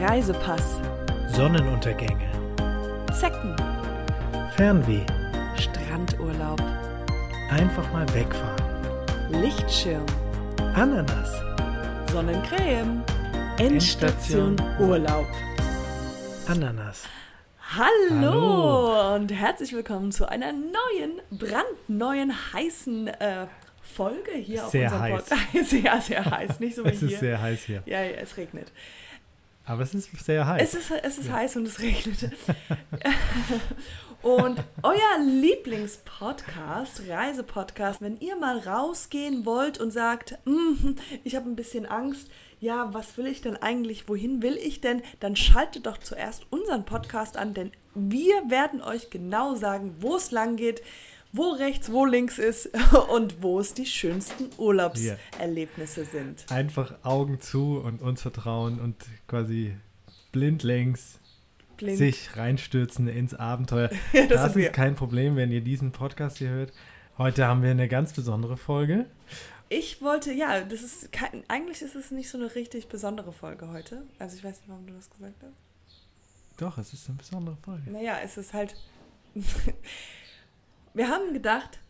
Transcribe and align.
Reisepass, 0.00 0.80
Sonnenuntergänge, 1.30 2.28
Zecken, 3.12 3.54
Fernweh, 4.56 5.04
Strandurlaub, 5.56 6.60
einfach 7.50 7.90
mal 7.92 8.06
wegfahren, 8.14 8.62
Lichtschirm, 9.30 10.04
Ananas, 10.74 11.30
Sonnencreme, 12.10 13.02
Endstation 13.58 14.56
Urlaub. 14.80 15.26
Ananas. 16.48 17.04
Hallo, 17.76 18.20
Hallo. 18.20 19.14
und 19.14 19.32
herzlich 19.32 19.72
willkommen 19.72 20.12
zu 20.12 20.28
einer 20.28 20.52
neuen, 20.52 21.20
brandneuen, 21.30 22.32
heißen 22.52 23.08
äh, 23.08 23.46
Folge 23.80 24.32
hier 24.32 24.64
Sehr 24.66 24.88
auf 24.88 24.92
unserem 24.94 25.00
heiß. 25.00 25.24
Podcast. 25.28 25.42
sehr, 25.70 26.00
sehr 26.00 26.24
heiß, 26.24 26.60
nicht 26.60 26.76
so 26.76 26.84
wie 26.84 26.88
Es 26.90 26.98
hier. 27.00 27.08
ist 27.10 27.20
sehr 27.20 27.40
heiß 27.40 27.60
hier. 27.62 27.82
ja, 27.86 28.02
ja, 28.02 28.10
es 28.20 28.36
regnet. 28.36 28.70
Aber 29.66 29.82
es 29.82 29.94
ist 29.94 30.10
sehr 30.24 30.46
heiß. 30.46 30.62
Es 30.62 30.74
ist, 30.74 30.90
es 31.02 31.18
ist 31.18 31.32
heiß 31.32 31.56
und 31.56 31.66
es 31.66 31.80
regnet. 31.80 32.30
und 34.22 34.62
euer 34.82 35.18
Lieblingspodcast, 35.24 37.02
Reisepodcast, 37.08 38.02
wenn 38.02 38.18
ihr 38.18 38.36
mal 38.36 38.58
rausgehen 38.58 39.46
wollt 39.46 39.78
und 39.78 39.90
sagt, 39.90 40.38
"Mhm, 40.44 40.96
ich 41.24 41.34
habe 41.34 41.48
ein 41.48 41.56
bisschen 41.56 41.86
Angst, 41.86 42.28
ja, 42.60 42.92
was 42.92 43.16
will 43.18 43.26
ich 43.26 43.42
denn 43.42 43.56
eigentlich, 43.56 44.08
wohin 44.08 44.42
will 44.42 44.56
ich 44.56 44.80
denn, 44.80 45.02
dann 45.20 45.36
schaltet 45.36 45.86
doch 45.86 45.98
zuerst 45.98 46.46
unseren 46.50 46.84
Podcast 46.84 47.36
an, 47.36 47.52
denn 47.54 47.72
wir 47.94 48.34
werden 48.48 48.82
euch 48.82 49.10
genau 49.10 49.54
sagen, 49.54 49.96
wo 50.00 50.16
es 50.16 50.30
lang 50.30 50.56
geht, 50.56 50.82
wo 51.34 51.50
rechts, 51.50 51.90
wo 51.90 52.04
links 52.04 52.38
ist 52.38 52.70
und 53.10 53.42
wo 53.42 53.58
es 53.58 53.74
die 53.74 53.86
schönsten 53.86 54.50
Urlaubserlebnisse 54.56 56.04
sind. 56.04 56.50
Einfach 56.50 56.94
Augen 57.02 57.40
zu 57.40 57.78
und 57.78 58.00
uns 58.00 58.22
vertrauen 58.22 58.80
und 58.80 59.04
quasi 59.26 59.76
blindlings 60.30 61.18
Blind. 61.76 61.98
sich 61.98 62.36
reinstürzen 62.36 63.08
ins 63.08 63.34
Abenteuer. 63.34 63.90
Das 64.12 64.28
das 64.28 64.56
ist 64.56 64.72
kein 64.72 64.94
Problem, 64.94 65.34
wenn 65.34 65.50
ihr 65.50 65.60
diesen 65.60 65.90
Podcast 65.90 66.38
hier 66.38 66.50
hört. 66.50 66.72
Heute 67.18 67.46
haben 67.46 67.62
wir 67.62 67.70
eine 67.72 67.88
ganz 67.88 68.12
besondere 68.12 68.56
Folge. 68.56 69.06
Ich 69.68 70.02
wollte, 70.02 70.32
ja, 70.32 70.60
das 70.60 70.82
ist 70.82 71.10
kein, 71.10 71.42
eigentlich 71.48 71.82
ist 71.82 71.96
es 71.96 72.12
nicht 72.12 72.28
so 72.28 72.38
eine 72.38 72.54
richtig 72.54 72.88
besondere 72.88 73.32
Folge 73.32 73.68
heute. 73.70 74.04
Also 74.20 74.36
ich 74.36 74.44
weiß 74.44 74.60
nicht, 74.60 74.68
warum 74.68 74.86
du 74.86 74.92
das 74.92 75.10
gesagt 75.10 75.42
hast. 75.42 76.60
Doch, 76.60 76.78
es 76.78 76.92
ist 76.92 77.08
eine 77.08 77.18
besondere 77.18 77.56
Folge. 77.56 77.90
Naja, 77.90 78.18
es 78.22 78.36
ist 78.36 78.52
halt. 78.52 78.76
Wir 80.94 81.08
haben 81.08 81.32
gedacht. 81.32 81.80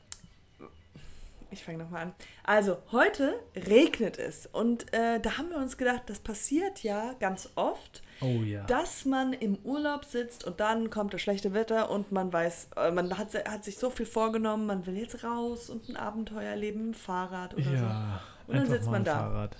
Ich 1.50 1.62
fange 1.62 1.78
nochmal 1.78 2.02
an. 2.02 2.12
Also, 2.42 2.78
heute 2.90 3.38
regnet 3.54 4.18
es. 4.18 4.46
Und 4.46 4.92
äh, 4.92 5.20
da 5.20 5.38
haben 5.38 5.50
wir 5.50 5.58
uns 5.58 5.76
gedacht, 5.76 6.02
das 6.06 6.18
passiert 6.18 6.82
ja 6.82 7.12
ganz 7.20 7.48
oft, 7.54 8.02
Oh 8.20 8.26
ja. 8.42 8.64
dass 8.64 9.04
man 9.04 9.32
im 9.32 9.56
Urlaub 9.62 10.04
sitzt 10.04 10.42
und 10.44 10.58
dann 10.58 10.90
kommt 10.90 11.14
das 11.14 11.20
schlechte 11.22 11.52
Wetter 11.54 11.90
und 11.90 12.10
man 12.10 12.32
weiß, 12.32 12.70
äh, 12.76 12.90
man 12.90 13.16
hat, 13.16 13.32
hat 13.48 13.62
sich 13.62 13.78
so 13.78 13.90
viel 13.90 14.06
vorgenommen, 14.06 14.66
man 14.66 14.84
will 14.86 14.96
jetzt 14.96 15.22
raus 15.22 15.70
und 15.70 15.88
ein 15.88 15.96
Abenteuer 15.96 16.42
erleben 16.50 16.86
mit 16.86 16.94
dem 16.96 16.98
Fahrrad 17.00 17.54
oder 17.54 17.62
so. 17.64 17.70
ja, 17.72 18.20
Und 18.48 18.56
dann 18.56 18.66
sitzt 18.66 18.86
man 18.86 18.96
ein 18.96 19.04
da. 19.04 19.14
Fahrrad. 19.14 19.56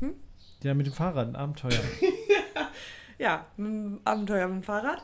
Hm? 0.00 0.14
Ja, 0.64 0.74
mit 0.74 0.86
dem 0.88 0.92
Fahrrad, 0.94 1.28
ein 1.28 1.36
Abenteuer. 1.36 1.70
Ja, 3.20 3.46
mit 3.56 3.66
dem 3.66 4.00
Abenteuer 4.04 4.46
mit 4.46 4.58
dem 4.58 4.62
Fahrrad, 4.62 5.02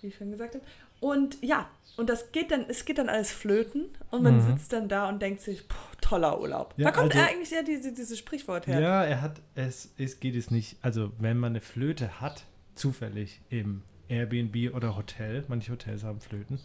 wie 0.00 0.06
ich 0.06 0.16
schon 0.16 0.30
gesagt 0.30 0.54
habe. 0.54 0.64
Und 1.04 1.36
ja, 1.42 1.68
und 1.98 2.08
das 2.08 2.32
geht 2.32 2.50
dann, 2.50 2.64
es 2.66 2.86
geht 2.86 2.96
dann 2.96 3.10
alles 3.10 3.30
flöten 3.30 3.90
und 4.10 4.22
man 4.22 4.36
Mhm. 4.36 4.40
sitzt 4.56 4.72
dann 4.72 4.88
da 4.88 5.06
und 5.10 5.20
denkt 5.20 5.42
sich, 5.42 5.68
boah, 5.68 5.76
toller 6.00 6.40
Urlaub. 6.40 6.72
Ja, 6.78 6.86
da 6.86 6.92
kommt 6.92 7.14
also- 7.14 7.28
eigentlich 7.28 7.50
ja 7.50 7.62
diese, 7.62 7.92
dieses 7.92 8.18
Sprichwort 8.18 8.66
her. 8.66 8.80
Ja, 8.80 9.04
er 9.04 9.20
hat, 9.20 9.42
es, 9.54 9.92
es 9.98 10.18
geht 10.18 10.34
es 10.34 10.50
nicht, 10.50 10.78
also 10.80 11.12
wenn 11.18 11.36
man 11.36 11.52
eine 11.52 11.60
Flöte 11.60 12.22
hat, 12.22 12.46
zufällig 12.74 13.42
im 13.50 13.82
Airbnb 14.08 14.74
oder 14.74 14.96
Hotel, 14.96 15.44
manche 15.48 15.72
Hotels 15.72 16.04
haben 16.04 16.20
Flöten, 16.22 16.58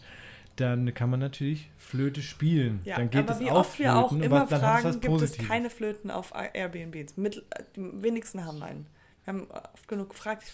dann 0.56 0.92
kann 0.94 1.10
man 1.10 1.20
natürlich 1.20 1.70
Flöte 1.76 2.22
spielen. 2.22 2.80
Ja, 2.84 2.96
dann 2.96 3.10
geht 3.10 3.20
aber 3.28 3.34
es 3.34 3.40
wie 3.40 3.50
auch 3.50 3.56
oft 3.60 3.78
wir 3.78 3.94
auch 3.94 4.08
Flöten, 4.08 4.24
immer 4.24 4.46
fragen, 4.46 5.00
gibt 5.00 5.20
es 5.20 5.36
keine 5.36 5.68
Flöten 5.68 6.10
auf 6.10 6.32
Airbnbs. 6.34 7.18
Mit, 7.18 7.44
die 7.76 8.02
wenigsten 8.02 8.42
haben 8.46 8.62
einen. 8.62 8.86
Wir 9.24 9.34
haben 9.34 9.46
oft 9.50 9.86
genug 9.86 10.08
gefragt. 10.08 10.44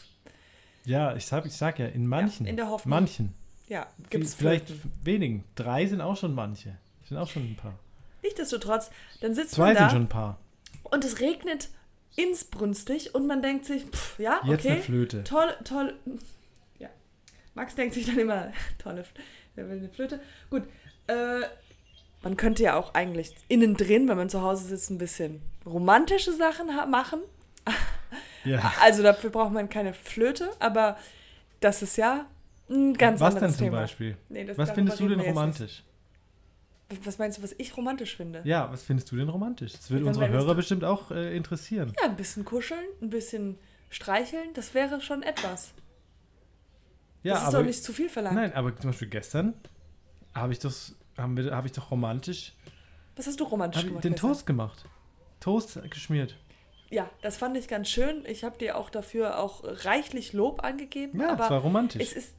Ja, 0.84 1.14
ich 1.14 1.24
sag, 1.26 1.46
ich 1.46 1.52
sag 1.54 1.78
ja, 1.78 1.86
in 1.86 2.08
manchen. 2.08 2.46
in 2.46 2.56
der 2.56 2.68
Hoffnung. 2.68 2.90
Manchen. 2.90 3.45
Ja, 3.68 3.86
gibt 4.10 4.24
es 4.24 4.34
Vielleicht 4.34 4.66
wenigen. 5.04 5.44
Drei 5.54 5.86
sind 5.86 6.00
auch 6.00 6.16
schon 6.16 6.34
manche. 6.34 6.76
Sind 7.08 7.16
auch 7.18 7.28
schon 7.28 7.42
ein 7.42 7.56
paar. 7.56 7.78
Nichtsdestotrotz, 8.22 8.90
dann 9.20 9.34
sitzt 9.34 9.52
Zwei 9.52 9.66
man 9.66 9.74
da 9.74 9.80
sind 9.80 9.90
schon 9.90 10.02
ein 10.02 10.08
paar. 10.08 10.38
und 10.84 11.04
es 11.04 11.20
regnet 11.20 11.68
insbrünstig 12.16 13.14
und 13.14 13.26
man 13.26 13.42
denkt 13.42 13.64
sich, 13.66 13.84
pff, 13.84 14.18
ja, 14.18 14.40
Jetzt 14.44 14.60
okay. 14.60 14.72
eine 14.74 14.82
Flöte. 14.82 15.24
Toll, 15.24 15.54
toll. 15.64 15.94
Ja. 16.78 16.88
Max 17.54 17.74
denkt 17.74 17.94
sich 17.94 18.06
dann 18.06 18.18
immer, 18.18 18.52
tolle, 18.78 19.04
wer 19.54 19.68
will 19.68 19.78
eine 19.78 19.88
Flöte? 19.88 20.20
Gut. 20.50 20.64
Äh, 21.06 21.42
man 22.22 22.36
könnte 22.36 22.62
ja 22.64 22.74
auch 22.76 22.94
eigentlich 22.94 23.34
innen 23.48 23.76
drin, 23.76 24.08
wenn 24.08 24.16
man 24.16 24.28
zu 24.28 24.42
Hause 24.42 24.66
sitzt, 24.66 24.90
ein 24.90 24.98
bisschen 24.98 25.42
romantische 25.64 26.32
Sachen 26.32 26.66
machen. 26.90 27.20
Ja. 28.44 28.72
Also 28.80 29.02
dafür 29.02 29.30
braucht 29.30 29.52
man 29.52 29.68
keine 29.68 29.92
Flöte, 29.92 30.50
aber 30.60 30.96
das 31.60 31.82
ist 31.82 31.96
ja 31.96 32.26
ein 32.68 32.94
ganz 32.94 33.20
Was 33.20 33.34
denn 33.36 33.50
zum 33.50 33.58
Thema. 33.58 33.80
Beispiel? 33.80 34.16
Nee, 34.28 34.44
das- 34.44 34.58
Was 34.58 34.70
findest 34.72 35.00
du 35.00 35.08
denn 35.08 35.20
romantisch? 35.20 35.82
Was 37.02 37.18
meinst 37.18 37.38
du, 37.38 37.42
was 37.42 37.52
ich 37.58 37.76
romantisch 37.76 38.16
finde? 38.16 38.42
Ja, 38.44 38.70
was 38.70 38.84
findest 38.84 39.10
du 39.10 39.16
denn 39.16 39.28
romantisch? 39.28 39.72
Das 39.72 39.90
würde 39.90 40.06
unsere 40.06 40.28
Hörer 40.28 40.54
bestimmt 40.54 40.84
auch 40.84 41.10
äh, 41.10 41.36
interessieren. 41.36 41.92
Ja, 42.00 42.08
ein 42.08 42.16
bisschen 42.16 42.44
kuscheln, 42.44 42.84
ein 43.02 43.10
bisschen 43.10 43.58
streicheln, 43.90 44.54
das 44.54 44.72
wäre 44.72 45.00
schon 45.00 45.22
etwas. 45.24 45.72
Ja, 47.24 47.34
das 47.34 47.42
ist 47.42 47.48
aber 47.48 47.58
doch 47.58 47.64
nicht 47.66 47.82
zu 47.82 47.92
viel 47.92 48.08
verlangt. 48.08 48.36
Nein, 48.36 48.52
aber 48.52 48.76
zum 48.76 48.90
Beispiel 48.90 49.08
gestern 49.08 49.54
habe 50.32 50.52
ich 50.52 50.60
das, 50.60 50.94
haben 51.16 51.36
wir, 51.36 51.50
habe 51.54 51.66
ich 51.66 51.72
doch 51.72 51.90
romantisch 51.90 52.52
Was 53.16 53.26
hast 53.26 53.40
du 53.40 53.44
romantisch 53.44 53.78
hab 53.80 53.84
ich 53.86 53.88
gemacht? 53.88 54.04
den 54.04 54.12
gestern? 54.12 54.30
Toast 54.30 54.46
gemacht. 54.46 54.84
Toast 55.40 55.80
geschmiert. 55.90 56.36
Ja, 56.90 57.10
das 57.20 57.36
fand 57.36 57.56
ich 57.56 57.66
ganz 57.66 57.88
schön. 57.88 58.24
Ich 58.26 58.44
habe 58.44 58.56
dir 58.58 58.76
auch 58.76 58.90
dafür 58.90 59.40
auch 59.40 59.62
reichlich 59.64 60.32
Lob 60.34 60.62
angegeben. 60.62 61.18
Ja, 61.20 61.32
aber 61.32 61.44
es 61.44 61.50
war 61.50 61.60
romantisch. 61.62 62.00
es 62.00 62.12
ist- 62.12 62.34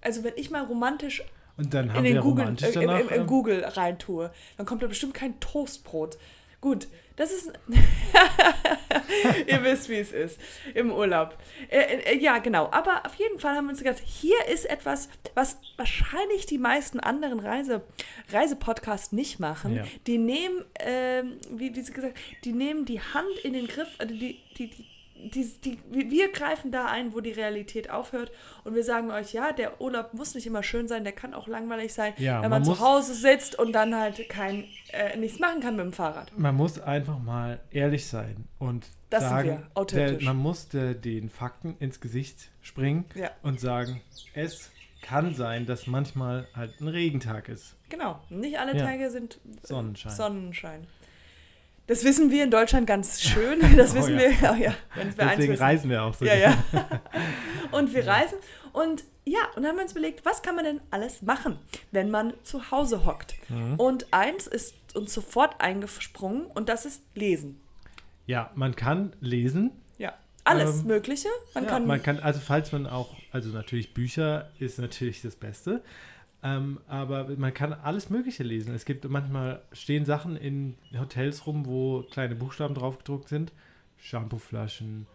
also 0.00 0.24
wenn 0.24 0.34
ich 0.36 0.50
mal 0.50 0.64
romantisch 0.64 1.22
in 1.56 1.70
den 1.70 2.20
Google, 2.20 2.56
äh, 2.60 2.72
im, 2.72 2.90
im, 2.90 3.08
im 3.08 3.26
Google 3.26 3.64
reintue, 3.64 4.32
dann 4.56 4.66
kommt 4.66 4.82
da 4.82 4.86
bestimmt 4.86 5.14
kein 5.14 5.38
Toastbrot. 5.40 6.18
Gut, 6.60 6.88
das 7.16 7.30
ist. 7.30 7.52
Ihr 9.46 9.62
wisst, 9.62 9.88
wie 9.88 9.96
es 9.96 10.12
ist 10.12 10.40
im 10.74 10.90
Urlaub. 10.90 11.36
Äh, 11.68 11.98
äh, 11.98 12.18
ja, 12.18 12.38
genau. 12.38 12.70
Aber 12.72 13.04
auf 13.04 13.14
jeden 13.16 13.38
Fall 13.38 13.54
haben 13.54 13.66
wir 13.66 13.70
uns 13.72 13.82
gedacht, 13.82 14.02
hier 14.04 14.36
ist 14.52 14.64
etwas, 14.64 15.08
was 15.34 15.58
wahrscheinlich 15.76 16.46
die 16.46 16.58
meisten 16.58 17.00
anderen 17.00 17.38
Reise, 17.38 17.82
Reisepodcasts 18.32 19.12
nicht 19.12 19.38
machen. 19.38 19.76
Ja. 19.76 19.84
Die 20.06 20.18
nehmen, 20.18 20.64
ähm, 20.80 21.36
wie, 21.50 21.76
wie 21.76 21.82
sie 21.82 21.92
gesagt, 21.92 22.16
die 22.44 22.52
nehmen 22.52 22.84
die 22.84 23.00
Hand 23.00 23.38
in 23.44 23.52
den 23.52 23.66
Griff, 23.68 23.94
also 23.98 24.14
die, 24.14 24.40
die, 24.56 24.70
die, 24.70 24.86
die, 25.16 25.48
die, 25.64 25.78
wir 25.90 26.30
greifen 26.32 26.70
da 26.70 26.86
ein, 26.86 27.14
wo 27.14 27.20
die 27.20 27.32
Realität 27.32 27.88
aufhört 27.90 28.30
und 28.64 28.74
wir 28.74 28.84
sagen 28.84 29.10
euch, 29.10 29.32
ja, 29.32 29.52
der 29.52 29.80
Urlaub 29.80 30.12
muss 30.12 30.34
nicht 30.34 30.46
immer 30.46 30.62
schön 30.62 30.86
sein, 30.88 31.04
der 31.04 31.12
kann 31.14 31.32
auch 31.34 31.46
langweilig 31.46 31.94
sein, 31.94 32.12
Ja, 32.18 32.42
wenn 32.42 32.50
man, 32.50 32.62
man 32.62 32.64
zu 32.64 32.80
Hause 32.80 33.14
sitzt 33.14 33.58
und 33.58 33.72
dann 33.72 33.94
halt 33.94 34.28
kein, 34.28 34.64
äh, 34.92 35.16
nichts 35.16 35.38
machen 35.38 35.60
kann 35.60 35.76
mit 35.76 35.84
dem 35.86 35.92
Fahrrad. 35.92 36.36
man 36.38 36.54
muss 36.56 36.78
einfach 36.80 37.18
mal 37.18 37.60
ehrlich 37.70 38.06
sein 38.06 38.48
und 38.58 38.86
Das 39.10 39.20
sind 39.22 39.30
sagen, 39.30 39.48
wir, 39.48 39.70
authentisch. 39.74 40.18
Der, 40.24 40.26
man 40.34 40.36
muss 40.42 40.68
der, 40.68 40.94
den 40.94 41.28
Fakten 41.30 41.76
ins 41.78 42.00
Gesicht 42.00 42.50
springen 42.60 43.04
Ja. 43.14 43.30
und 43.42 43.60
sagen, 43.60 44.00
es 44.34 44.70
kann 45.00 45.34
sein, 45.34 45.64
dass 45.66 45.86
manchmal 45.86 46.48
halt 46.54 46.80
ein 46.80 46.88
Regentag 46.88 47.48
ist. 47.48 47.76
Genau, 47.88 48.20
nicht 48.30 48.58
alle 48.58 48.76
Ja. 48.76 48.84
Tage 48.86 49.10
sind 49.10 49.34
äh, 49.62 49.66
Sonnenschein. 49.66 50.12
Sonnenschein. 50.12 50.86
Das 51.86 52.02
wissen 52.04 52.30
wir 52.30 52.44
in 52.44 52.50
Deutschland 52.50 52.86
ganz 52.86 53.20
schön. 53.20 53.60
Das 53.76 53.92
Oh 53.92 53.96
wissen 53.96 54.18
ja. 54.18 54.20
wir. 54.20 54.30
Oh 54.52 54.54
ja, 54.54 54.74
wenn 54.94 55.16
wir 55.16 55.24
eins 55.24 55.36
Deswegen 55.36 55.54
reisen 55.54 55.90
wir 55.90 56.02
auch 56.02 56.14
so. 56.14 56.24
Ja, 56.24 56.34
ja. 56.34 56.56
Und 57.72 57.92
wir 57.94 58.06
reisen. 58.06 58.38
Und 58.72 59.04
ja, 59.26 59.38
und 59.56 59.62
dann 59.62 59.70
haben 59.70 59.76
wir 59.76 59.82
uns 59.84 59.92
überlegt, 59.92 60.26
was 60.26 60.42
kann 60.42 60.54
man 60.54 60.66
denn 60.66 60.80
alles 60.90 61.22
machen, 61.22 61.58
wenn 61.92 62.10
man 62.10 62.34
zu 62.42 62.70
Hause 62.70 63.06
hockt? 63.06 63.34
Mhm. 63.48 63.76
Und 63.76 64.12
eins 64.12 64.46
ist 64.46 64.74
uns 64.94 65.14
sofort 65.14 65.62
eingesprungen 65.62 66.44
und 66.46 66.68
das 66.68 66.84
ist 66.84 67.00
Lesen. 67.14 67.58
ja, 68.26 68.50
man 68.54 68.76
kann 68.76 69.14
lesen. 69.20 69.70
Ja, 69.96 70.12
alles 70.44 70.80
Ähm, 70.80 70.88
Mögliche. 70.88 71.28
Man 71.54 71.64
ja, 71.64 71.70
kann, 71.70 71.86
man 71.86 72.02
kann, 72.02 72.18
also 72.18 72.38
falls 72.40 72.72
man 72.72 72.86
auch, 72.86 73.16
also 73.32 73.48
natürlich 73.50 73.94
Bücher 73.94 74.50
ist 74.58 74.78
natürlich 74.78 75.22
das 75.22 75.36
Beste, 75.36 75.82
ähm, 76.44 76.78
aber 76.86 77.28
man 77.36 77.52
kann 77.52 77.72
alles 77.72 78.10
Mögliche 78.10 78.42
lesen. 78.44 78.74
Es 78.74 78.84
gibt 78.84 79.04
manchmal 79.08 79.62
stehen 79.72 80.04
Sachen 80.04 80.36
in 80.36 80.76
Hotels 80.98 81.46
rum, 81.46 81.66
wo 81.66 82.02
kleine 82.10 82.34
Buchstaben 82.36 82.74
drauf 82.74 82.98
gedruckt 82.98 83.28
sind, 83.28 83.50
Shampooflaschen. 83.98 85.06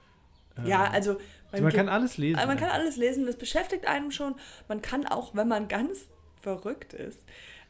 ähm, 0.57 0.65
ja, 0.65 0.85
also 0.89 1.17
also 1.51 1.63
man 1.63 1.73
kann 1.73 1.87
alles 1.89 2.17
lesen. 2.17 2.35
Also 2.37 2.47
man 2.47 2.57
kann 2.57 2.69
alles 2.69 2.97
lesen, 2.97 3.25
das 3.25 3.37
beschäftigt 3.37 3.87
einem 3.87 4.11
schon. 4.11 4.35
Man 4.67 4.81
kann 4.81 5.05
auch, 5.07 5.33
wenn 5.35 5.47
man 5.47 5.67
ganz 5.67 6.07
verrückt 6.41 6.93
ist, 6.93 7.19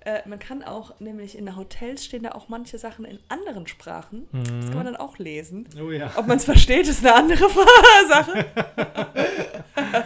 Äh, 0.06 0.21
man 0.29 0.39
kann 0.39 0.63
auch, 0.63 0.97
nämlich 1.01 1.38
in 1.38 1.57
Hotels 1.57 2.06
stehen 2.06 2.23
da 2.23 2.29
auch 2.31 2.47
manche 2.47 2.77
Sachen 2.77 3.03
in 3.03 3.19
anderen 3.27 3.67
Sprachen. 3.67 4.27
Mhm. 4.31 4.44
Das 4.61 4.65
kann 4.67 4.75
man 4.77 4.85
dann 4.85 4.95
auch 4.95 5.17
lesen. 5.17 5.67
Oh 5.77 5.91
ja. 5.91 6.09
Ob 6.15 6.25
man 6.25 6.38
es 6.38 6.45
versteht, 6.45 6.88
ist 6.88 7.06
eine 7.06 7.13
andere 7.15 7.44
Sache. 8.07 8.45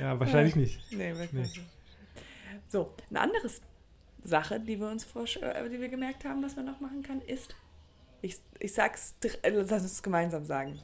Ja, 0.00 0.18
wahrscheinlich 0.18 0.56
nicht. 0.56 0.80
Nee, 0.90 1.10
wirklich 1.16 1.32
Nee. 1.32 1.40
nicht. 1.42 1.60
So, 2.68 2.92
eine 3.10 3.20
andere 3.20 3.48
Sache, 4.24 4.60
die 4.60 4.78
wir 4.78 4.88
uns 4.88 5.04
vorsch- 5.04 5.40
äh, 5.42 5.68
die 5.68 5.80
wir 5.80 5.88
gemerkt 5.88 6.24
haben, 6.24 6.42
was 6.42 6.56
man 6.56 6.64
noch 6.66 6.80
machen 6.80 7.02
kann, 7.02 7.20
ist, 7.22 7.54
ich, 8.20 8.36
ich 8.60 8.72
sag's, 8.72 9.14
äh, 9.42 9.50
lass 9.50 9.82
uns 9.82 10.02
gemeinsam 10.02 10.44
sagen. 10.44 10.78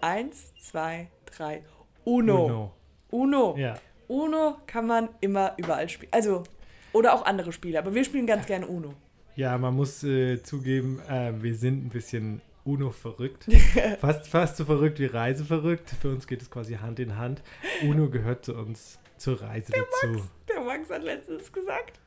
Eins, 0.00 0.52
zwei, 0.60 1.08
drei. 1.24 1.62
Uno. 2.04 2.44
Uno. 2.44 2.72
Uno. 3.10 3.56
Ja. 3.56 3.78
Uno 4.08 4.56
kann 4.66 4.86
man 4.86 5.08
immer 5.20 5.54
überall 5.56 5.88
spielen. 5.88 6.12
Also, 6.12 6.44
oder 6.92 7.14
auch 7.14 7.24
andere 7.24 7.52
Spiele, 7.52 7.78
aber 7.78 7.94
wir 7.94 8.04
spielen 8.04 8.26
ganz 8.26 8.46
gerne 8.46 8.66
Uno. 8.66 8.94
Ja, 9.34 9.58
man 9.58 9.74
muss 9.74 10.02
äh, 10.04 10.42
zugeben, 10.42 11.00
äh, 11.08 11.32
wir 11.42 11.54
sind 11.56 11.84
ein 11.84 11.88
bisschen 11.90 12.40
Uno 12.64 12.90
verrückt. 12.90 13.46
fast, 14.00 14.28
fast 14.28 14.56
so 14.56 14.64
verrückt 14.64 14.98
wie 14.98 15.06
Reise 15.06 15.44
verrückt. 15.44 15.90
Für 16.00 16.10
uns 16.10 16.26
geht 16.26 16.42
es 16.42 16.50
quasi 16.50 16.74
Hand 16.74 16.98
in 17.00 17.16
Hand. 17.16 17.42
Uno 17.82 18.08
gehört 18.08 18.44
zu 18.44 18.54
uns 18.54 18.98
zur 19.18 19.40
Reise 19.42 19.72
dazu. 19.72 20.22
Der 20.48 20.55
Max 20.66 20.90
hat 20.90 21.02
letztens 21.02 21.52
gesagt, 21.52 21.98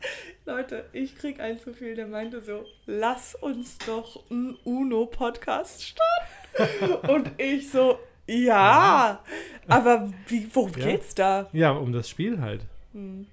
Leute, 0.46 0.86
ich 0.94 1.16
krieg 1.18 1.40
ein 1.40 1.58
zu 1.60 1.74
viel. 1.74 1.96
Der 1.96 2.08
meinte 2.08 2.42
so, 2.42 2.66
lass 2.86 3.36
uns 3.36 3.78
doch 3.80 4.30
einen 4.30 4.58
Uno-Podcast 4.66 5.84
starten. 5.84 7.08
Und 7.10 7.32
ich 7.38 7.70
so, 7.72 8.00
ja, 8.28 9.24
aber 9.68 10.12
wie, 10.28 10.48
worum 10.54 10.72
Ja. 10.78 10.86
geht's 10.86 11.16
da? 11.16 11.50
Ja, 11.54 11.72
um 11.72 11.92
das 11.94 12.10
Spiel 12.10 12.40
halt. 12.40 12.66
Hm. 12.94 13.26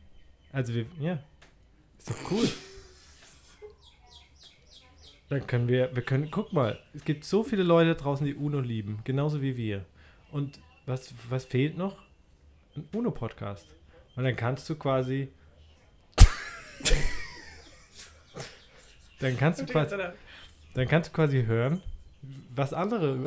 Also 0.53 0.73
wir, 0.75 0.87
ja, 1.01 1.19
ist 1.99 2.11
doch 2.11 2.31
cool. 2.31 2.49
Dann 5.29 5.47
können 5.47 5.67
wir, 5.69 5.95
wir 5.95 6.03
können, 6.03 6.31
guck 6.31 6.53
mal, 6.53 6.79
es 6.95 7.05
gibt 7.05 7.25
so 7.25 7.43
viele 7.43 7.65
Leute 7.65 7.97
draußen, 7.97 8.25
die 8.25 8.35
Uno 8.35 8.61
lieben, 8.61 9.01
genauso 9.05 9.43
wie 9.43 9.57
wir. 9.57 9.85
Und 10.31 10.61
was, 10.87 11.13
was 11.29 11.45
fehlt 11.45 11.77
noch? 11.77 11.97
Ein 12.77 12.89
Uno-Podcast. 12.95 13.67
Und 14.17 14.25
dann 14.25 14.35
kannst 14.35 14.69
du 14.69 14.75
quasi, 14.77 15.29
dann 19.21 19.37
kannst 19.37 19.61
du 19.61 19.67
quasi, 19.67 19.97
dann 20.75 20.89
kannst 20.89 21.11
du 21.11 21.15
quasi 21.15 21.45
hören, 21.45 21.83
was 22.55 22.73
andere, 22.73 23.19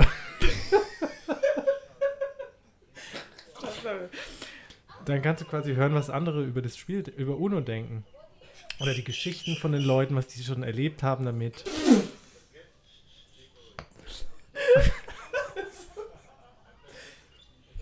dann 5.06 5.21
kannst 5.21 5.44
du 5.44 5.45
quasi 5.45 5.75
hören, 5.75 5.94
was 5.94 6.09
andere 6.09 6.44
über 6.44 6.63
das 6.63 6.75
Spiel, 6.75 7.07
über 7.18 7.38
Uno 7.38 7.62
denken. 7.62 8.03
Oder 8.80 8.94
die 8.94 9.03
Geschichten 9.03 9.57
von 9.57 9.71
den 9.74 9.81
Leuten, 9.81 10.15
was 10.15 10.27
die 10.27 10.41
schon 10.41 10.63
erlebt 10.63 11.03
haben 11.03 11.25
damit. 11.25 11.65
Oder 14.65 14.86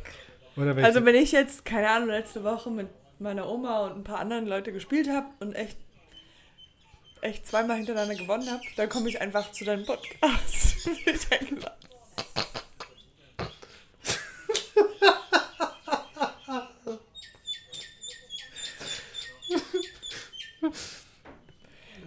welche, 0.03 0.46
Also 0.83 1.05
wenn 1.05 1.15
ich 1.15 1.31
jetzt, 1.31 1.65
keine 1.65 1.89
Ahnung, 1.89 2.09
letzte 2.09 2.43
Woche 2.43 2.71
mit 2.71 2.87
meiner 3.19 3.47
Oma 3.47 3.85
und 3.85 3.97
ein 3.97 4.03
paar 4.03 4.19
anderen 4.19 4.47
Leute 4.47 4.71
gespielt 4.71 5.07
habe 5.09 5.27
und 5.39 5.53
echt, 5.53 5.77
echt 7.21 7.47
zweimal 7.47 7.77
hintereinander 7.77 8.15
gewonnen 8.15 8.49
habe, 8.49 8.61
dann 8.75 8.89
komme 8.89 9.09
ich 9.09 9.21
einfach 9.21 9.51
zu 9.51 9.65
deinem 9.65 9.85
Podcast. 9.85 10.89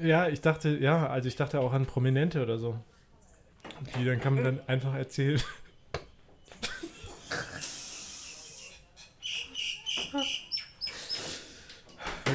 Ja, 0.03 0.29
ich 0.29 0.41
dachte, 0.41 0.79
ja, 0.79 1.07
also 1.09 1.29
ich 1.29 1.37
dachte 1.37 1.61
auch 1.61 1.75
an 1.75 1.85
Prominente 1.87 2.43
oder 2.43 2.59
so. 2.59 2.79
Die 3.99 4.05
dann 4.05 4.21
kann 4.21 4.35
man 4.35 4.45
dann 4.45 4.61
einfach 4.67 4.95
erzählen. 4.95 5.41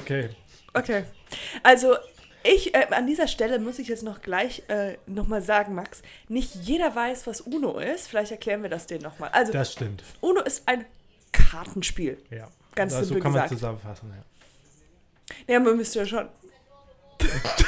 Okay. 0.05 0.29
Okay. 0.73 1.03
Also, 1.63 1.95
ich, 2.43 2.75
äh, 2.75 2.85
an 2.91 3.07
dieser 3.07 3.27
Stelle 3.27 3.57
muss 3.57 3.79
ich 3.79 3.87
jetzt 3.87 4.03
noch 4.03 4.21
gleich 4.21 4.61
äh, 4.67 4.97
nochmal 5.07 5.41
sagen, 5.41 5.73
Max, 5.73 6.03
nicht 6.27 6.53
jeder 6.53 6.95
weiß, 6.95 7.25
was 7.25 7.41
Uno 7.41 7.79
ist. 7.79 8.07
Vielleicht 8.07 8.31
erklären 8.31 8.61
wir 8.61 8.69
das 8.69 8.85
denen 8.85 9.01
nochmal. 9.01 9.29
Also, 9.33 9.51
Das 9.51 9.73
stimmt. 9.73 10.03
Uno 10.21 10.41
ist 10.41 10.67
ein 10.67 10.85
Kartenspiel. 11.31 12.19
Ja. 12.29 12.49
Ganz 12.75 12.93
also, 12.93 13.05
so 13.05 13.13
simpel 13.13 13.23
kann 13.23 13.31
man 13.31 13.41
gesagt. 13.43 13.59
zusammenfassen, 13.59 14.13
ja. 14.15 15.53
Ja, 15.53 15.59
man 15.59 15.75
müsste 15.75 15.99
ja 15.99 16.05
schon. 16.05 16.29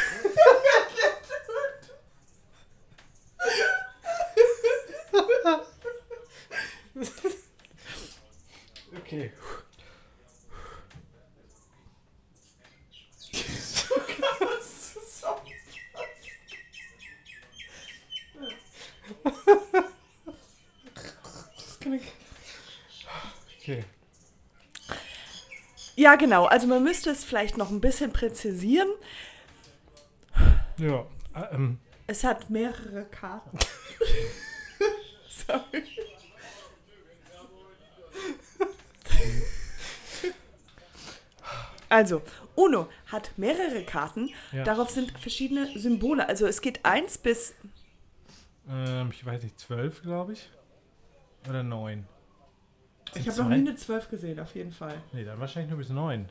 Okay. 9.07 9.31
Okay. 23.67 23.83
Ja, 25.97 26.15
genau. 26.15 26.45
Also, 26.45 26.67
man 26.67 26.83
müsste 26.83 27.09
es 27.09 27.25
vielleicht 27.25 27.57
noch 27.57 27.69
ein 27.69 27.81
bisschen 27.81 28.13
präzisieren. 28.13 28.87
Ja. 30.77 31.05
äh, 31.35 31.53
Ähm, 31.55 31.79
Es 32.05 32.23
hat 32.23 32.49
mehrere 32.49 33.03
Karten. 33.05 33.57
Sorry. 35.29 35.83
Also, 41.89 42.21
Uno 42.55 42.87
hat 43.07 43.31
mehrere 43.37 43.83
Karten. 43.83 44.29
Ja. 44.53 44.63
Darauf 44.63 44.89
sind 44.91 45.11
verschiedene 45.19 45.77
Symbole. 45.77 46.27
Also 46.29 46.45
es 46.47 46.61
geht 46.61 46.85
1 46.85 47.17
bis 47.17 47.53
ähm, 48.69 49.09
ich 49.11 49.25
weiß 49.25 49.43
nicht, 49.43 49.59
zwölf, 49.59 50.01
glaube 50.01 50.33
ich. 50.33 50.49
Oder 51.49 51.63
neun. 51.63 52.05
Ich 53.15 53.27
habe 53.27 53.41
noch 53.43 53.49
nie 53.49 53.55
eine 53.55 53.75
12 53.75 54.09
gesehen, 54.09 54.39
auf 54.39 54.53
jeden 54.55 54.71
Fall. 54.71 54.95
Nee, 55.13 55.23
dann 55.23 55.39
wahrscheinlich 55.39 55.69
nur 55.69 55.79
bis 55.79 55.89
neun. 55.89 56.29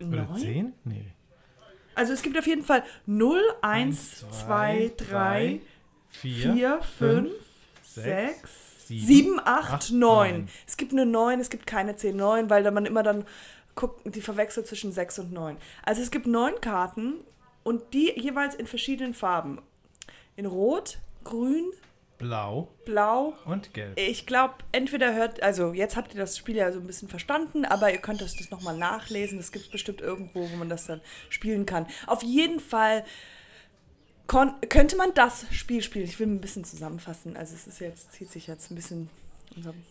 Oder 0.00 0.24
Neun? 0.24 0.36
zehn? 0.36 0.72
Nee. 0.84 1.12
Also 1.94 2.12
es 2.12 2.22
gibt 2.22 2.38
auf 2.38 2.46
jeden 2.46 2.62
Fall 2.62 2.84
0, 3.06 3.40
1, 3.60 3.62
Eins, 3.62 4.18
2, 4.20 4.28
zwei, 4.30 4.92
3, 4.96 5.04
drei, 5.04 5.60
Vier. 6.10 6.52
4, 6.54 6.82
5, 6.82 7.30
sechs, 7.82 8.40
6, 8.88 8.88
sieben, 8.88 9.06
7, 9.06 9.40
8, 9.40 9.46
acht, 9.72 9.90
9. 9.92 9.98
neun. 9.98 10.48
Es 10.66 10.76
gibt 10.76 10.92
eine 10.92 11.06
9, 11.06 11.40
es 11.40 11.50
gibt 11.50 11.66
keine 11.66 11.96
10, 11.96 12.16
9, 12.16 12.50
weil 12.50 12.68
man 12.70 12.86
immer 12.86 13.02
dann 13.02 13.24
guckt, 13.74 14.14
die 14.14 14.20
verwechselt 14.20 14.66
zwischen 14.66 14.92
6 14.92 15.20
und 15.20 15.32
9. 15.32 15.56
Also 15.82 16.02
es 16.02 16.10
gibt 16.10 16.26
9 16.26 16.60
Karten 16.60 17.14
und 17.62 17.92
die 17.92 18.12
jeweils 18.18 18.54
in 18.54 18.66
verschiedenen 18.66 19.14
Farben. 19.14 19.60
In 20.36 20.46
Rot, 20.46 20.98
Grün, 21.24 21.70
Blau 22.20 22.68
Blau, 22.84 23.32
und 23.46 23.72
Gelb. 23.74 23.98
Ich 23.98 24.26
glaube, 24.26 24.54
entweder 24.72 25.14
hört, 25.14 25.42
also 25.42 25.72
jetzt 25.72 25.96
habt 25.96 26.14
ihr 26.14 26.20
das 26.20 26.36
Spiel 26.38 26.54
ja 26.56 26.70
so 26.70 26.78
ein 26.78 26.86
bisschen 26.86 27.08
verstanden, 27.08 27.64
aber 27.64 27.90
ihr 27.92 27.98
könnt 27.98 28.20
das, 28.20 28.36
das 28.36 28.50
nochmal 28.50 28.76
nachlesen. 28.76 29.38
Es 29.38 29.50
gibt 29.52 29.70
bestimmt 29.72 30.00
irgendwo, 30.00 30.48
wo 30.50 30.56
man 30.56 30.68
das 30.68 30.86
dann 30.86 31.00
spielen 31.30 31.66
kann. 31.66 31.86
Auf 32.06 32.22
jeden 32.22 32.60
Fall 32.60 33.04
könnte 34.68 34.96
man 34.96 35.12
das 35.14 35.46
Spiel 35.50 35.82
spielen. 35.82 36.04
Ich 36.04 36.20
will 36.20 36.28
ein 36.28 36.40
bisschen 36.40 36.64
zusammenfassen. 36.64 37.36
Also 37.36 37.54
es 37.54 37.66
ist 37.66 37.80
jetzt, 37.80 38.12
zieht 38.12 38.30
sich 38.30 38.46
jetzt 38.46 38.70
ein 38.70 38.74
bisschen. 38.76 39.10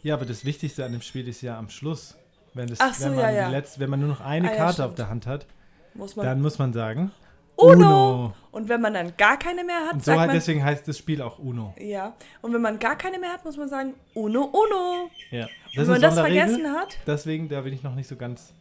Ja, 0.03 0.13
aber 0.13 0.25
das 0.25 0.45
Wichtigste 0.45 0.85
an 0.85 0.93
dem 0.93 1.01
Spiel 1.01 1.27
ist 1.27 1.41
ja 1.41 1.57
am 1.57 1.69
Schluss. 1.69 2.15
Wenn, 2.53 2.67
das, 2.67 2.77
so, 2.97 3.05
wenn, 3.05 3.15
man 3.15 3.23
ja, 3.25 3.31
ja. 3.31 3.49
Letzte, 3.49 3.79
wenn 3.79 3.89
man 3.89 3.99
nur 3.99 4.09
noch 4.09 4.21
eine 4.21 4.49
Ah, 4.49 4.51
ja, 4.51 4.57
Karte 4.57 4.83
auf 4.85 4.89
stimmt. 4.91 4.99
der 4.99 5.09
Hand 5.09 5.27
hat, 5.27 5.45
Muss 5.93 6.15
dann 6.15 6.41
muss 6.41 6.57
man 6.57 6.73
sagen 6.73 7.11
Uno! 7.61 8.33
Und 8.51 8.67
wenn 8.69 8.81
man 8.81 8.93
dann 8.93 9.15
gar 9.17 9.37
keine 9.37 9.63
mehr 9.63 9.81
hat, 9.85 9.93
Und 9.93 9.99
so 10.03 10.05
sagt 10.07 10.19
halt 10.19 10.27
man. 10.29 10.35
deswegen 10.35 10.63
heißt 10.63 10.87
das 10.87 10.97
Spiel 10.97 11.21
auch 11.21 11.37
Uno. 11.39 11.73
Ja. 11.79 12.15
Und 12.41 12.53
wenn 12.53 12.61
man 12.61 12.79
gar 12.79 12.97
keine 12.97 13.19
mehr 13.19 13.31
hat, 13.31 13.45
muss 13.45 13.57
man 13.57 13.69
sagen 13.69 13.93
Uno, 14.13 14.43
Uno. 14.45 15.09
Ja. 15.31 15.47
Wenn 15.75 15.75
Das 15.75 15.87
man 15.87 15.95
ist 15.97 16.03
das 16.03 16.13
vergessen 16.19 16.71
hat, 16.71 16.97
Deswegen, 17.05 17.47
da 17.49 17.61
bin 17.61 17.73
ich 17.73 17.83
noch 17.83 17.93
nicht 17.95 18.07
so 18.07 18.15
ganz. 18.15 18.53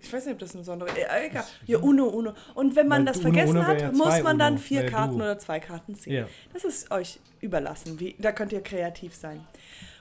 Ich 0.00 0.12
weiß 0.12 0.26
nicht, 0.26 0.34
ob 0.34 0.38
das 0.38 0.54
ein 0.54 0.62
Sonderer 0.62 0.90
äh, 0.96 1.26
egal. 1.26 1.44
Ja, 1.66 1.78
Uno, 1.78 2.04
Uno. 2.06 2.32
Und 2.54 2.76
wenn 2.76 2.86
man 2.86 3.00
Weil 3.00 3.06
das 3.06 3.16
Uno, 3.16 3.32
vergessen 3.32 3.50
Uno 3.56 3.60
wär 3.60 3.66
hat, 3.68 3.80
ja 3.80 3.92
muss 3.92 4.22
man 4.22 4.38
dann 4.38 4.52
Uno, 4.54 4.62
vier 4.62 4.82
wär 4.82 4.90
Karten 4.90 5.18
du. 5.18 5.24
oder 5.24 5.38
zwei 5.38 5.58
Karten 5.58 5.94
ziehen. 5.96 6.12
Ja. 6.12 6.24
Das 6.52 6.62
ist 6.64 6.90
euch 6.92 7.18
überlassen. 7.40 7.98
Wie, 7.98 8.14
da 8.18 8.30
könnt 8.30 8.52
ihr 8.52 8.62
kreativ 8.62 9.14
sein. 9.16 9.44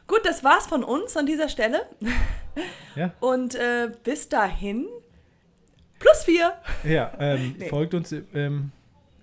Gut, 0.06 0.22
das 0.24 0.44
war's 0.44 0.68
von 0.68 0.84
uns 0.84 1.18
an 1.18 1.26
dieser 1.26 1.50
Stelle. 1.50 1.82
Ja. 2.96 3.12
Und 3.20 3.56
äh, 3.56 3.92
bis 4.04 4.30
dahin 4.30 4.88
plus 6.00 6.24
vier. 6.24 6.54
Ja, 6.84 7.12
ähm, 7.20 7.56
Nee. 7.60 7.70
folgt 7.70 7.94
uns 7.94 8.14
ähm, 8.34 8.72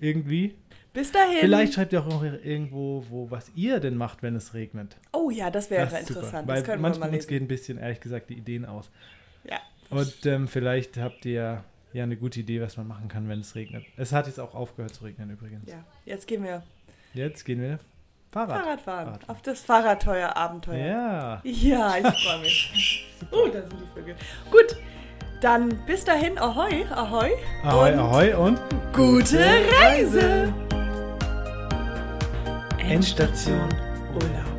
irgendwie. 0.00 0.54
Bis 0.92 1.10
dahin. 1.10 1.38
Vielleicht 1.40 1.74
schreibt 1.74 1.92
ihr 1.92 2.00
auch 2.00 2.06
noch 2.06 2.22
irgendwo, 2.22 3.04
wo, 3.08 3.30
was 3.30 3.50
ihr 3.56 3.80
denn 3.80 3.96
macht, 3.96 4.22
wenn 4.22 4.36
es 4.36 4.54
regnet. 4.54 4.96
Oh 5.12 5.30
ja, 5.30 5.50
das 5.50 5.70
wäre 5.70 5.84
ist 5.86 5.90
super, 6.06 6.20
interessant. 6.20 6.48
Weil 6.48 6.56
das 6.56 6.64
können 6.64 6.78
wir 6.78 6.88
manchmal 6.88 7.10
mal 7.10 7.16
uns 7.16 7.26
gehen 7.26 7.44
ein 7.44 7.48
bisschen, 7.48 7.78
ehrlich 7.78 8.00
gesagt, 8.00 8.30
die 8.30 8.34
Ideen 8.34 8.64
aus. 8.64 8.90
Ja. 9.48 9.58
Und 9.90 10.24
ähm, 10.26 10.46
vielleicht 10.46 10.96
habt 10.96 11.24
ihr 11.24 11.64
ja 11.92 12.02
eine 12.02 12.16
gute 12.16 12.40
Idee, 12.40 12.60
was 12.60 12.76
man 12.76 12.86
machen 12.86 13.08
kann, 13.08 13.28
wenn 13.28 13.40
es 13.40 13.54
regnet. 13.56 13.84
Es 13.96 14.12
hat 14.12 14.26
jetzt 14.26 14.38
auch 14.38 14.54
aufgehört 14.54 14.94
zu 14.94 15.04
regnen 15.04 15.30
übrigens. 15.30 15.68
Ja, 15.68 15.84
jetzt 16.04 16.28
gehen 16.28 16.44
wir 16.44 16.62
Jetzt 17.14 17.44
gehen 17.44 17.60
wir 17.60 17.78
Fahrrad. 18.32 18.50
Fahrradfahren. 18.62 19.04
Fahrradfahren. 19.06 19.36
Auf 19.36 19.42
das 19.42 19.60
Fahrradteuer-Abenteuer. 19.60 20.76
Ja. 20.84 21.40
Ja, 21.44 21.96
ich 21.96 22.24
freue 22.24 22.40
mich. 22.40 23.06
oh, 23.30 23.46
da 23.46 23.62
sind 23.62 23.80
die 23.80 23.86
Vögel. 23.94 24.16
Gut, 24.50 24.76
dann 25.44 25.78
bis 25.86 26.04
dahin, 26.04 26.38
ahoi, 26.38 26.86
ahoi. 26.90 27.30
Ahoi, 27.62 27.92
und 27.92 27.98
ahoi 27.98 28.34
und 28.34 28.58
Gute 28.94 29.38
Reise. 29.78 30.52
Endstation 32.78 33.68
Urlaub. 34.14 34.54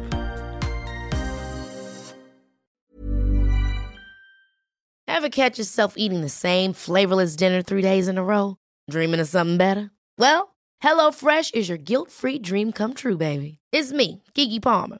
Ever 5.07 5.29
catch 5.29 5.57
yourself 5.57 5.93
eating 5.97 6.21
the 6.21 6.29
same 6.29 6.73
flavorless 6.73 7.35
dinner 7.35 7.63
three 7.63 7.81
days 7.81 8.07
in 8.07 8.17
a 8.17 8.23
row? 8.23 8.57
Dreaming 8.89 9.19
of 9.19 9.27
something 9.27 9.57
better? 9.57 9.89
Well, 10.19 10.55
HelloFresh 10.83 11.55
is 11.55 11.67
your 11.67 11.79
guilt 11.79 12.11
free 12.11 12.37
dream 12.37 12.71
come 12.71 12.93
true, 12.93 13.17
baby. 13.17 13.57
It's 13.71 13.91
me, 13.91 14.21
Kiki 14.35 14.59
Palmer. 14.59 14.99